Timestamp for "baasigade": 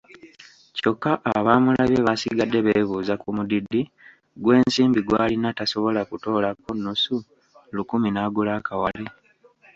2.07-2.57